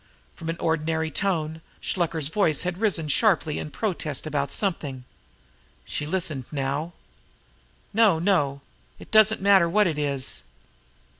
[0.33, 5.03] From an ordinary tone, Shluker' s voice had risen sharply in protest about something.
[5.85, 6.93] She listened now:
[7.93, 8.61] "No, no;
[8.97, 10.41] it does not matter what it is!